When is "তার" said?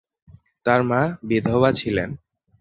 0.65-0.81